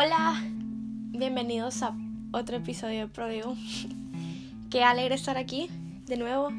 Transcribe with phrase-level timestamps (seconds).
[0.00, 0.40] Hola,
[1.10, 1.92] bienvenidos a
[2.30, 3.56] otro episodio de Prodigo.
[4.70, 5.68] Qué alegre estar aquí
[6.06, 6.50] de nuevo.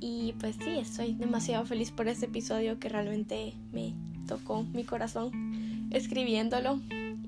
[0.00, 3.94] Y pues sí, estoy demasiado feliz por este episodio que realmente me
[4.26, 5.30] tocó mi corazón
[5.92, 6.80] escribiéndolo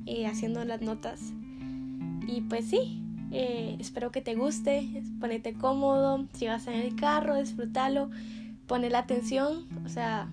[0.07, 1.21] y haciendo las notas.
[2.27, 3.01] Y pues sí,
[3.31, 8.11] eh, espero que te guste, ponete cómodo, si vas en el carro, disfrútalo,
[8.67, 10.33] pone la atención, o sea,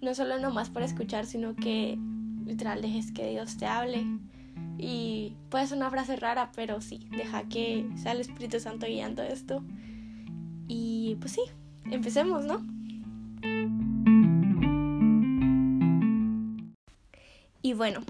[0.00, 1.98] no solo nomás por escuchar, sino que
[2.46, 4.06] literal dejes que Dios te hable.
[4.78, 9.22] Y puede ser una frase rara, pero sí, deja que sea el Espíritu Santo guiando
[9.22, 9.62] esto.
[10.68, 11.42] Y pues sí,
[11.90, 12.64] empecemos, ¿no?
[17.62, 18.00] Y bueno,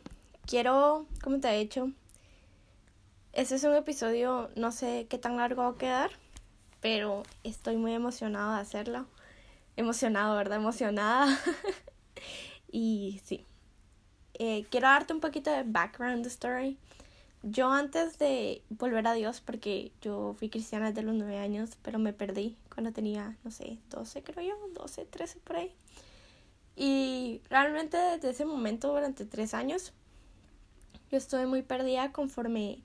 [0.47, 1.91] quiero, como te he dicho,
[3.33, 6.11] este es un episodio, no sé qué tan largo va a quedar,
[6.81, 9.07] pero estoy muy emocionada de hacerlo.
[9.77, 10.59] Emocionado, ¿verdad?
[10.59, 11.39] Emocionada.
[12.71, 13.47] y sí,
[14.39, 16.77] eh, quiero darte un poquito de background story.
[17.43, 21.99] Yo antes de volver a Dios, porque yo fui cristiana desde los nueve años, pero
[21.99, 25.73] me perdí cuando tenía, no sé, 12 creo yo, 12, 13 por ahí.
[26.75, 29.93] Y realmente desde ese momento, durante tres años,
[31.11, 32.81] yo estuve muy perdida conforme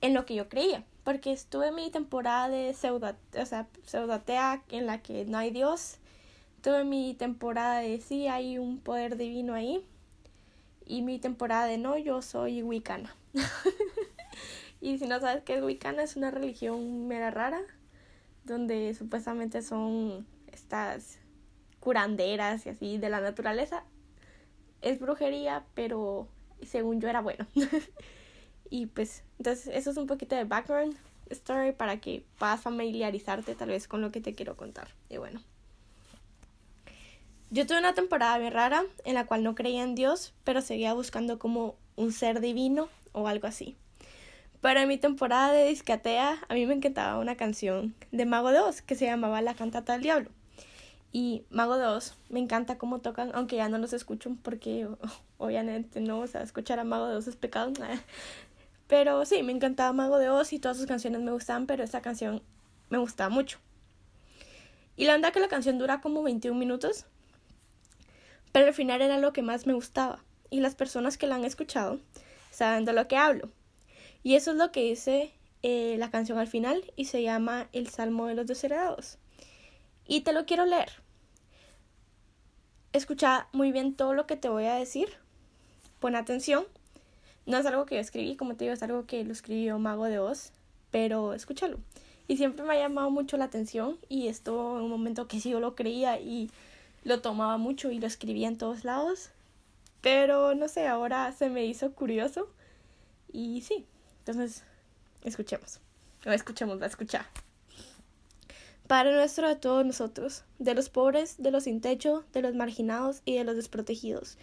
[0.00, 4.86] en lo que yo creía, porque estuve mi temporada de pseudo, o sea, pseudatea en
[4.86, 5.98] la que no hay Dios,
[6.62, 9.84] tuve mi temporada de sí hay un poder divino ahí,
[10.86, 13.14] y mi temporada de no, yo soy wicana.
[14.80, 17.60] y si no sabes qué es wicana, es una religión mera rara,
[18.44, 21.18] donde supuestamente son estas
[21.80, 23.84] curanderas y así de la naturaleza.
[24.80, 26.28] Es brujería, pero
[26.62, 27.46] según yo era bueno.
[28.70, 30.96] y pues, entonces eso es un poquito de background
[31.30, 34.88] story para que puedas familiarizarte tal vez con lo que te quiero contar.
[35.08, 35.40] Y bueno.
[37.52, 40.94] Yo tuve una temporada bien rara en la cual no creía en Dios, pero seguía
[40.94, 43.76] buscando como un ser divino o algo así.
[44.62, 48.94] En mi temporada de discatea, a mí me encantaba una canción de Mago 2 que
[48.94, 50.30] se llamaba La Cantata del Diablo.
[51.10, 54.86] Y Mago 2 me encanta cómo tocan, aunque ya no los escucho porque
[55.38, 57.72] obviamente no, o sea, escuchar a Mago de Oz es pecado.
[58.86, 62.00] Pero sí, me encantaba Mago de Oz y todas sus canciones me gustaban, pero esta
[62.00, 62.42] canción
[62.90, 63.58] me gustaba mucho.
[64.96, 67.06] Y la verdad que la canción dura como 21 minutos,
[68.52, 70.22] pero al final era lo que más me gustaba.
[70.50, 72.00] Y las personas que la han escuchado
[72.50, 73.50] saben de lo que hablo.
[74.22, 77.88] Y eso es lo que dice eh, la canción al final y se llama El
[77.88, 79.18] Salmo de los Desheredados.
[80.06, 80.90] Y te lo quiero leer.
[82.92, 85.08] Escucha muy bien todo lo que te voy a decir.
[86.00, 86.64] Pon atención.
[87.46, 90.04] No es algo que yo escribí, como te digo, es algo que lo escribió Mago
[90.04, 90.52] de Oz,
[90.90, 91.78] pero escúchalo.
[92.26, 95.50] Y siempre me ha llamado mucho la atención y esto en un momento que sí
[95.50, 96.50] yo lo creía y
[97.02, 99.30] lo tomaba mucho y lo escribía en todos lados.
[100.00, 102.48] Pero no sé, ahora se me hizo curioso.
[103.32, 103.86] Y sí,
[104.20, 104.64] entonces
[105.24, 105.80] escuchemos.
[106.24, 107.26] Escuchemos, a escuchar.
[108.86, 113.22] Padre nuestro de todos nosotros, de los pobres, de los sin techo, de los marginados
[113.24, 114.36] y de los desprotegidos,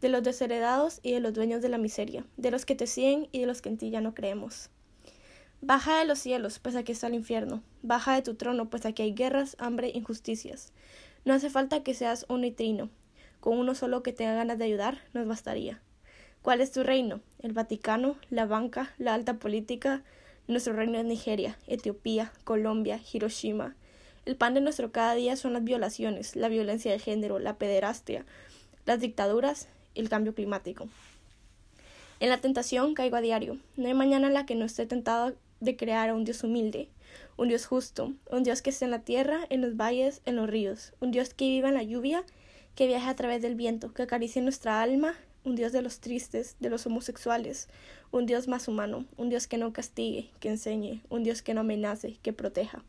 [0.00, 3.28] de los desheredados y de los dueños de la miseria, de los que te siguen
[3.30, 4.70] y de los que en ti ya no creemos.
[5.60, 7.62] Baja de los cielos, pues aquí está el infierno.
[7.82, 10.72] Baja de tu trono, pues aquí hay guerras, hambre, injusticias.
[11.24, 12.90] No hace falta que seas un nitrino.
[13.40, 15.80] Con uno solo que tenga ganas de ayudar nos bastaría.
[16.42, 17.20] ¿Cuál es tu reino?
[17.40, 20.02] El Vaticano, la banca, la alta política.
[20.48, 23.76] Nuestro reino es Nigeria, Etiopía, Colombia, Hiroshima.
[24.24, 28.24] El pan de nuestro cada día son las violaciones, la violencia de género, la pederastia,
[28.86, 30.88] las dictaduras el cambio climático.
[32.20, 33.58] En la tentación caigo a diario.
[33.76, 36.88] No hay mañana en la que no esté tentado de crear a un Dios humilde,
[37.42, 40.48] un Dios justo, un Dios que esté en la tierra, en los valles, en los
[40.48, 42.24] ríos, un Dios que viva en la lluvia,
[42.76, 46.54] que viaje a través del viento, que acaricie nuestra alma, un Dios de los tristes,
[46.60, 47.68] de los homosexuales,
[48.12, 51.62] un Dios más humano, un Dios que no castigue, que enseñe, un Dios que no
[51.62, 52.84] amenace, que proteja.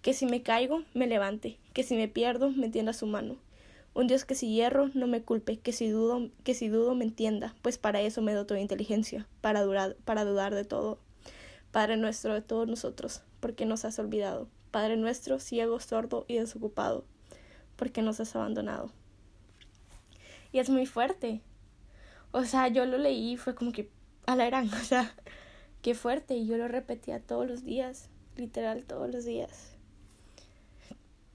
[0.00, 3.34] Que si me caigo, me levante, que si me pierdo, me tienda su mano.
[3.94, 7.04] Un Dios que si hierro, no me culpe, que si dudo, que si dudo, me
[7.04, 11.00] entienda, pues para eso me doto de inteligencia, para, durar, para dudar de todo.
[11.72, 14.48] Padre nuestro de todos nosotros, porque nos has olvidado.
[14.70, 17.04] Padre nuestro, ciego, sordo y desocupado,
[17.74, 18.92] porque nos has abandonado.
[20.52, 21.42] Y es muy fuerte.
[22.30, 23.90] O sea, yo lo leí y fue como que
[24.26, 25.12] a la gran, o sea,
[25.82, 26.36] qué fuerte.
[26.36, 29.72] Y yo lo repetía todos los días, literal todos los días.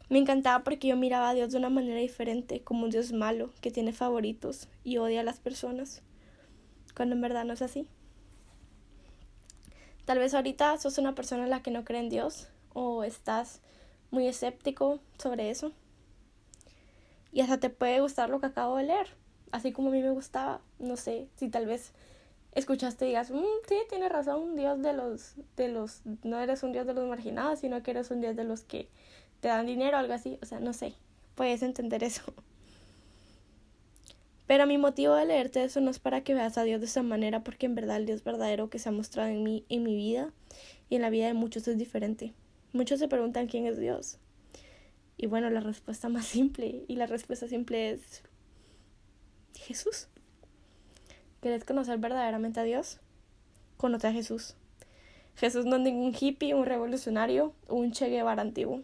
[0.09, 3.51] Me encantaba porque yo miraba a Dios de una manera diferente, como un Dios malo,
[3.59, 6.01] que tiene favoritos y odia a las personas,
[6.95, 7.85] cuando en verdad no es así.
[10.07, 13.59] Tal vez ahorita sos una persona en la que no cree en Dios o estás
[14.09, 15.73] muy escéptico sobre eso.
[17.33, 19.07] Y hasta te puede gustar lo que acabo de leer.
[19.51, 20.61] así como a mí me gustaba.
[20.79, 21.91] No sé si tal vez
[22.53, 26.71] escuchaste y digas, mm, sí, tiene razón, Dios de los, de los, no eres un
[26.71, 28.87] Dios de los marginados, sino que eres un Dios de los que
[29.41, 30.39] te dan dinero o algo así.
[30.41, 30.93] O sea, no sé,
[31.35, 32.23] puedes entender eso.
[34.47, 37.03] Pero mi motivo de leerte eso no es para que veas a Dios de esa
[37.03, 39.95] manera, porque en verdad el Dios verdadero que se ha mostrado en mí, en mi
[39.95, 40.31] vida
[40.89, 42.33] y en la vida de muchos es diferente.
[42.71, 44.19] Muchos se preguntan quién es Dios.
[45.17, 48.23] Y bueno, la respuesta más simple, y la respuesta simple es
[49.55, 50.07] Jesús.
[51.41, 52.99] ¿Quieres conocer verdaderamente a Dios?
[53.75, 54.55] Conoce a Jesús.
[55.35, 58.81] Jesús no es ningún hippie, un revolucionario o un Che Guevara antiguo.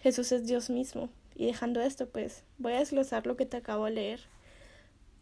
[0.00, 1.10] Jesús es Dios mismo.
[1.38, 4.20] Y dejando esto, pues voy a desglosar lo que te acabo de leer,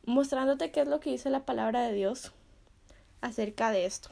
[0.06, 2.32] mostrándote qué es lo que dice la palabra de Dios
[3.20, 4.08] acerca de esto.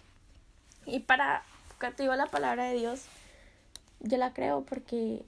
[0.85, 1.43] Y para
[1.81, 3.07] que te digo la palabra de Dios,
[4.01, 5.25] yo la creo porque,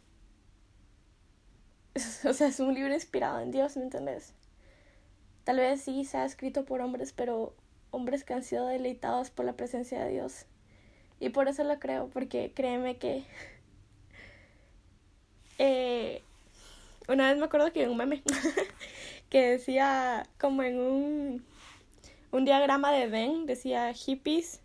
[2.29, 4.35] o sea, es un libro inspirado en Dios, ¿me entiendes?
[5.45, 7.55] Tal vez sí se ha escrito por hombres, pero
[7.91, 10.45] hombres que han sido deleitados por la presencia de Dios.
[11.21, 13.25] Y por eso lo creo, porque créeme que
[15.59, 16.23] eh,
[17.09, 18.23] una vez me acuerdo que un meme
[19.31, 21.45] que decía como en un,
[22.33, 24.61] un diagrama de Venn, decía hippies,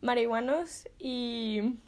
[0.00, 1.78] marihuanos y,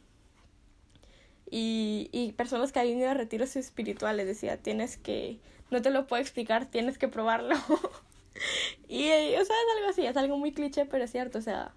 [1.49, 4.25] y, y personas que han ido a retiros espirituales.
[4.25, 5.39] Decía, tienes que,
[5.71, 7.55] no te lo puedo explicar, tienes que probarlo.
[8.87, 11.73] y, o sea, es algo así, es algo muy cliché, pero es cierto, o sea,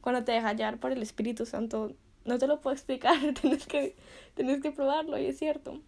[0.00, 3.96] cuando te dejas hallar por el Espíritu Santo, no te lo puedo explicar, tienes que,
[4.34, 5.80] tienes que probarlo y es cierto.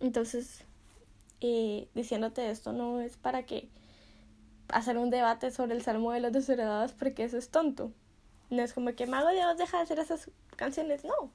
[0.00, 0.64] Entonces,
[1.40, 3.68] eh, diciéndote esto no es para que
[4.68, 7.92] hacer un debate sobre el salmo de los desheredados porque eso es tonto.
[8.50, 11.30] No es como que Mago Dios deja de hacer esas canciones, no.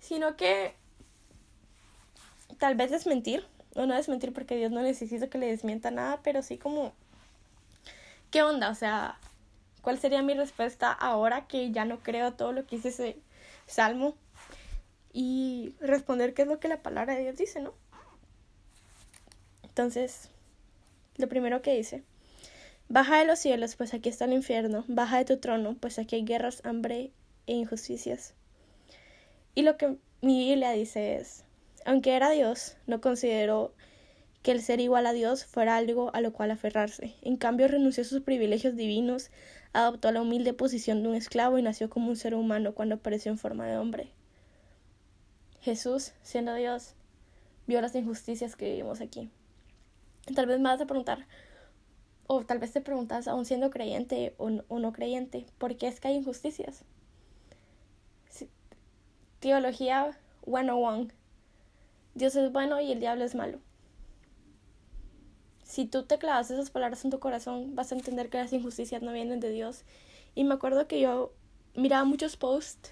[0.00, 0.74] Sino que
[2.58, 6.42] tal vez desmentir, o no desmentir porque Dios no necesita que le desmienta nada, pero
[6.42, 6.92] sí como,
[8.30, 8.70] ¿qué onda?
[8.70, 9.18] O sea,
[9.82, 13.18] ¿cuál sería mi respuesta ahora que ya no creo todo lo que dice ese
[13.66, 14.16] salmo?
[15.20, 17.74] Y responder qué es lo que la palabra de Dios dice, ¿no?
[19.64, 20.28] Entonces,
[21.16, 22.04] lo primero que dice,
[22.88, 26.14] baja de los cielos, pues aquí está el infierno, baja de tu trono, pues aquí
[26.14, 27.10] hay guerras, hambre
[27.48, 28.34] e injusticias.
[29.56, 31.42] Y lo que mi Biblia dice es,
[31.84, 33.74] aunque era Dios, no consideró
[34.44, 37.16] que el ser igual a Dios fuera algo a lo cual aferrarse.
[37.22, 39.32] En cambio, renunció a sus privilegios divinos,
[39.72, 43.32] adoptó la humilde posición de un esclavo y nació como un ser humano cuando apareció
[43.32, 44.12] en forma de hombre.
[45.60, 46.94] Jesús, siendo Dios,
[47.66, 49.30] vio las injusticias que vivimos aquí.
[50.34, 51.26] Tal vez me vas a preguntar,
[52.26, 56.08] o tal vez te preguntas, aún siendo creyente o no, creyente, ¿por qué es que
[56.08, 56.84] hay injusticias?
[59.40, 61.08] Teología 101.
[62.14, 63.60] Dios es bueno y el diablo es malo.
[65.62, 69.00] Si tú te clavas esas palabras en tu corazón, vas a entender que las injusticias
[69.02, 69.84] no vienen de Dios.
[70.34, 71.32] Y me acuerdo que yo
[71.76, 72.90] miraba muchos posts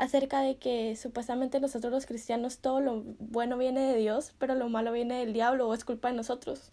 [0.00, 4.70] acerca de que supuestamente nosotros los cristianos todo lo bueno viene de Dios, pero lo
[4.70, 6.72] malo viene del diablo o es culpa de nosotros.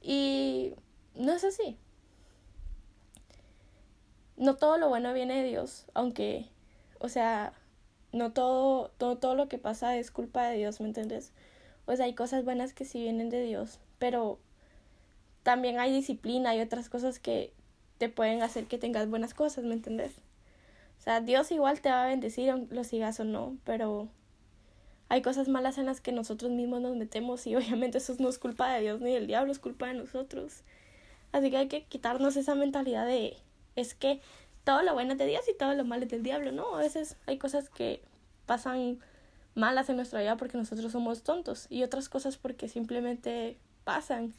[0.00, 0.74] Y
[1.16, 1.76] no es así.
[4.36, 6.46] No todo lo bueno viene de Dios, aunque,
[7.00, 7.52] o sea,
[8.12, 11.32] no todo, todo, todo lo que pasa es culpa de Dios, ¿me entiendes?
[11.86, 14.38] O sea, hay cosas buenas que sí vienen de Dios, pero
[15.42, 17.52] también hay disciplina y otras cosas que
[17.98, 20.20] te pueden hacer que tengas buenas cosas, ¿me entiendes?
[21.06, 24.08] Sea, Dios igual te va a bendecir, lo sigas o no, pero
[25.08, 28.38] hay cosas malas en las que nosotros mismos nos metemos y obviamente eso no es
[28.38, 30.62] culpa de Dios ni del diablo, es culpa de nosotros.
[31.32, 33.36] Así que hay que quitarnos esa mentalidad de
[33.76, 34.20] es que
[34.64, 36.74] todo lo bueno es de Dios y todo lo malo es del diablo, ¿no?
[36.74, 38.02] A veces hay cosas que
[38.46, 38.98] pasan
[39.54, 44.34] malas en nuestra vida porque nosotros somos tontos y otras cosas porque simplemente pasan.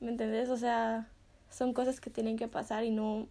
[0.00, 0.48] ¿Me entendés?
[0.48, 1.10] O sea,
[1.50, 3.28] son cosas que tienen que pasar y no...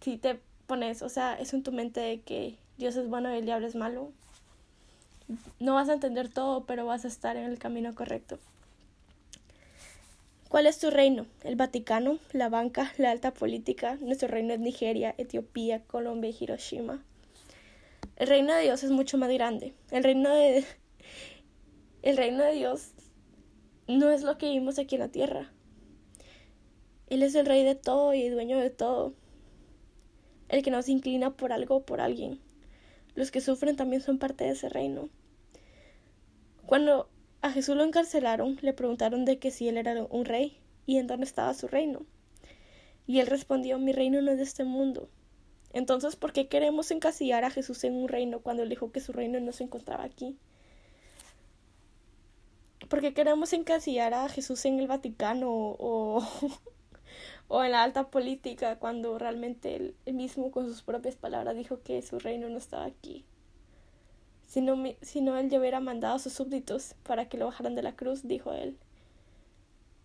[0.00, 0.40] Si te
[0.74, 3.68] pones, o sea, es en tu mente de que Dios es bueno y el diablo
[3.68, 4.10] es malo.
[5.60, 8.40] No vas a entender todo, pero vas a estar en el camino correcto.
[10.48, 11.26] ¿Cuál es tu reino?
[11.44, 13.98] El Vaticano, la banca, la alta política.
[14.00, 17.04] Nuestro reino es Nigeria, Etiopía, Colombia y Hiroshima.
[18.16, 19.74] El reino de Dios es mucho más grande.
[19.92, 20.64] El reino de
[22.02, 22.88] el reino de Dios
[23.86, 25.52] no es lo que vivimos aquí en la tierra.
[27.06, 29.14] Él es el rey de todo y dueño de todo
[30.48, 32.40] el que no se inclina por algo o por alguien.
[33.14, 35.08] Los que sufren también son parte de ese reino.
[36.66, 37.08] Cuando
[37.42, 41.06] a Jesús lo encarcelaron, le preguntaron de que si él era un rey y en
[41.06, 42.02] dónde estaba su reino.
[43.06, 45.08] Y él respondió, mi reino no es de este mundo.
[45.72, 49.12] Entonces, ¿por qué queremos encasillar a Jesús en un reino cuando él dijo que su
[49.12, 50.38] reino no se encontraba aquí?
[52.88, 56.22] ¿Por qué queremos encasillar a Jesús en el Vaticano o,
[57.48, 62.02] o en la alta política cuando realmente él, mismo con sus propias palabras dijo que
[62.02, 63.24] su reino no estaba aquí?
[64.46, 67.74] Si no, si no él ya hubiera mandado a sus súbditos para que lo bajaran
[67.74, 68.76] de la cruz, dijo él.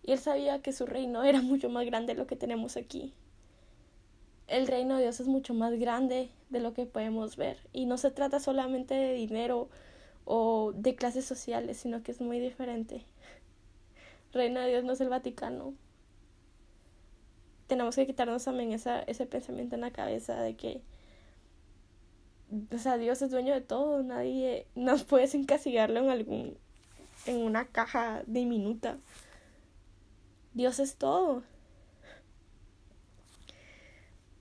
[0.03, 3.13] Y él sabía que su reino era mucho más grande de lo que tenemos aquí.
[4.47, 7.57] El reino de Dios es mucho más grande de lo que podemos ver.
[7.73, 9.69] Y no se trata solamente de dinero
[10.25, 13.03] o de clases sociales, sino que es muy diferente.
[14.33, 15.73] Reino de Dios no es el Vaticano.
[17.69, 20.81] Tenemos que quitarnos también ese pensamiento en la cabeza de que
[22.73, 26.57] o sea, Dios es dueño de todo, nadie nos puede encasillarlo en algún
[27.25, 28.97] en una caja diminuta.
[30.53, 31.43] Dios es todo.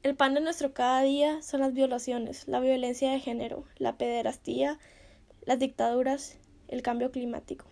[0.05, 4.79] El pan de nuestro cada día son las violaciones, la violencia de género, la pederastía,
[5.45, 7.67] las dictaduras, el cambio climático.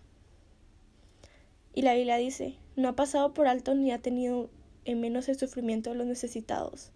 [1.73, 4.49] Y la Biblia dice, no ha pasado por alto ni ha tenido
[4.87, 6.91] en menos el sufrimiento de los necesitados.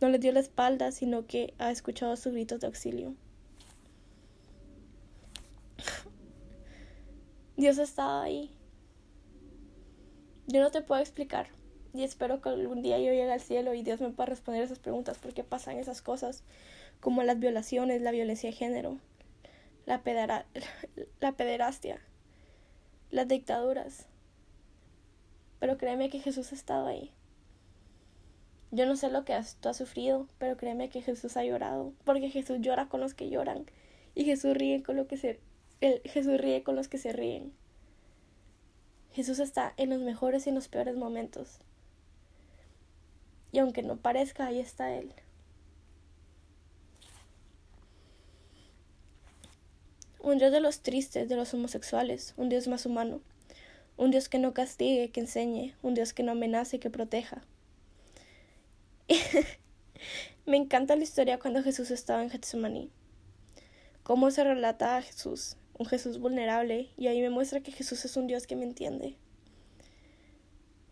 [0.00, 3.14] No les dio la espalda, sino que ha escuchado sus gritos de auxilio.
[7.56, 8.50] Dios ha estado ahí.
[10.46, 11.48] Yo no te puedo explicar.
[11.94, 14.78] Y espero que algún día yo llegue al cielo y Dios me pueda responder esas
[14.78, 15.18] preguntas.
[15.18, 16.42] ¿Por qué pasan esas cosas?
[17.00, 18.98] Como las violaciones, la violencia de género,
[19.86, 20.02] la,
[21.20, 22.00] la pederastia,
[23.10, 24.06] las dictaduras.
[25.60, 27.12] Pero créeme que Jesús ha estado ahí.
[28.74, 32.30] Yo no sé lo que tú has sufrido, pero créeme que Jesús ha llorado, porque
[32.30, 33.66] Jesús llora con los que lloran
[34.14, 35.40] y Jesús ríe con que se
[36.04, 37.52] Jesús ríe con los que se ríen.
[39.12, 41.58] Jesús está en los mejores y en los peores momentos.
[43.50, 45.12] Y aunque no parezca, ahí está Él.
[50.20, 53.20] Un Dios de los tristes, de los homosexuales, un Dios más humano,
[53.98, 57.42] un Dios que no castigue, que enseñe, un Dios que no amenace, que proteja,
[60.46, 62.90] Me encanta la historia cuando Jesús estaba en Getsemaní.
[64.02, 68.16] Cómo se relata a Jesús, un Jesús vulnerable, y ahí me muestra que Jesús es
[68.16, 69.16] un Dios que me entiende.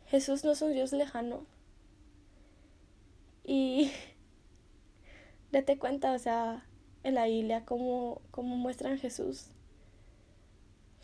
[0.07, 1.47] Jesús no es un Dios lejano.
[3.45, 3.91] Y
[5.53, 6.67] date cuenta, o sea,
[7.03, 9.47] en la Biblia, cómo, cómo muestran Jesús.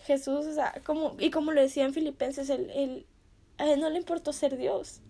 [0.04, 3.06] Jesús, o sea, como, y como lo decían Filipenses, el,
[3.58, 5.00] a él no le importó ser Dios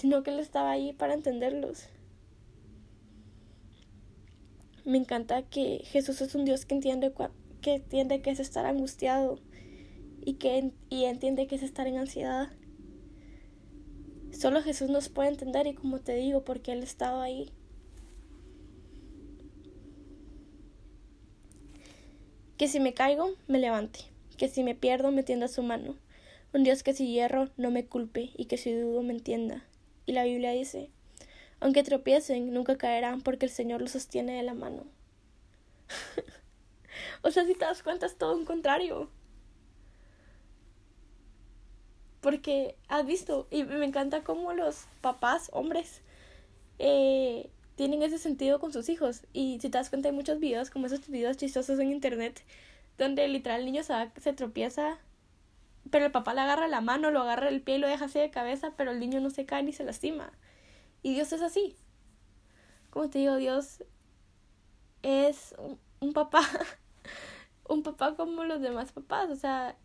[0.00, 1.84] sino que Él estaba ahí para entenderlos.
[4.86, 7.12] Me encanta que Jesús es un Dios que entiende,
[7.60, 9.38] que entiende que es estar angustiado
[10.24, 12.48] y que y entiende que es estar en ansiedad.
[14.32, 17.50] Solo Jesús nos puede entender y como te digo, porque Él estaba ahí.
[22.56, 24.00] Que si me caigo, me levante.
[24.38, 25.96] Que si me pierdo, me tienda su mano.
[26.54, 29.62] Un Dios que si hierro, no me culpe y que si dudo, me entienda.
[30.10, 30.90] Y la Biblia dice,
[31.60, 34.84] aunque tropiecen, nunca caerán porque el Señor los sostiene de la mano.
[37.22, 39.08] o sea, si te das cuenta es todo un contrario.
[42.20, 46.02] Porque has visto, y me encanta cómo los papás, hombres,
[46.80, 49.22] eh, tienen ese sentido con sus hijos.
[49.32, 52.42] Y si te das cuenta hay muchos videos, como esos videos chistosos en internet,
[52.98, 54.98] donde literal el niño se, se tropieza
[55.90, 58.18] pero el papá le agarra la mano, lo agarra el pie y lo deja así
[58.18, 60.32] de cabeza, pero el niño no se cae ni se lastima.
[61.02, 61.76] Y Dios es así.
[62.90, 63.84] Como te digo, Dios
[65.02, 65.54] es
[66.00, 66.42] un, papá,
[67.68, 69.30] un papá como los demás papás.
[69.30, 69.76] O sea,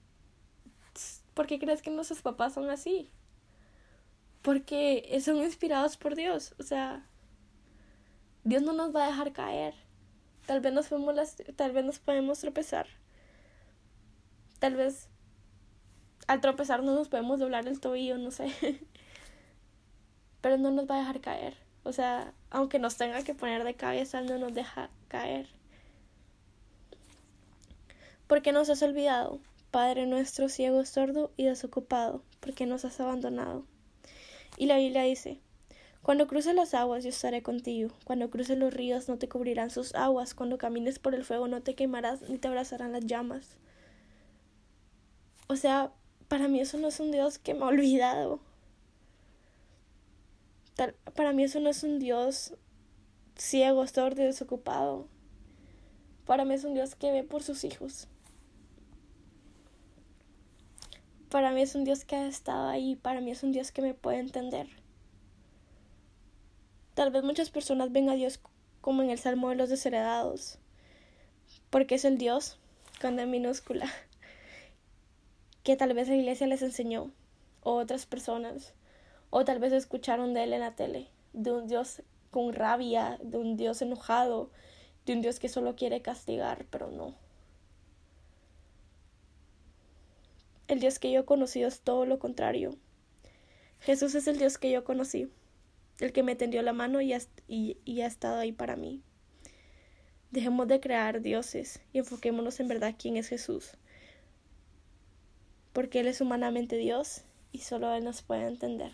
[1.33, 3.09] ¿por qué crees que nuestros papás son así?
[4.41, 6.55] Porque son inspirados por Dios.
[6.59, 7.07] O sea,
[8.43, 9.73] Dios no nos va a dejar caer.
[10.45, 12.87] Tal vez nos podemos, tal vez nos podemos tropezar.
[14.59, 15.09] Tal vez
[16.27, 18.51] al tropezar no nos podemos doblar el tobillo, no sé.
[20.41, 21.55] Pero no nos va a dejar caer.
[21.83, 25.47] O sea, aunque nos tenga que poner de cabeza, no nos deja caer.
[28.27, 29.39] Porque nos has olvidado,
[29.69, 33.65] Padre nuestro ciego, sordo y desocupado, porque nos has abandonado.
[34.57, 35.39] Y la Biblia dice,
[36.01, 39.93] cuando cruces las aguas yo estaré contigo, cuando cruces los ríos no te cubrirán sus
[39.93, 43.57] aguas, cuando camines por el fuego no te quemarás ni te abrazarán las llamas.
[45.47, 45.91] O sea,
[46.27, 48.39] para mí eso no es un Dios que me ha olvidado.
[51.15, 52.53] para mí eso no es un Dios
[53.35, 55.07] ciego, sordo y desocupado.
[56.25, 58.07] Para mí es un Dios que ve por sus hijos.
[61.29, 62.95] Para mí es un Dios que ha estado ahí.
[62.95, 64.67] Para mí es un Dios que me puede entender.
[66.95, 68.39] Tal vez muchas personas ven a Dios
[68.81, 70.57] como en el Salmo de los desheredados.
[71.69, 72.57] Porque es el Dios
[73.01, 73.91] con la minúscula
[75.65, 77.11] que tal vez la iglesia les enseñó,
[77.63, 78.75] o otras personas,
[79.31, 83.39] o tal vez escucharon de él en la tele, de un Dios con rabia, de
[83.39, 84.51] un Dios enojado,
[85.07, 87.15] de un Dios que solo quiere castigar, pero no.
[90.67, 92.77] El Dios que yo he conocido es todo lo contrario.
[93.79, 95.31] Jesús es el Dios que yo conocí,
[95.99, 99.01] el que me tendió la mano y ha, y ha estado ahí para mí.
[100.29, 103.77] Dejemos de crear dioses y enfoquémonos en verdad quién es Jesús.
[105.75, 108.93] Porque Él es humanamente Dios y solo Él nos puede entender.